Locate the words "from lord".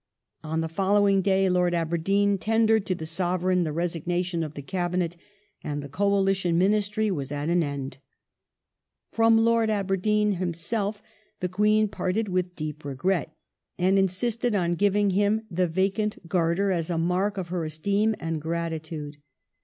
9.11-9.69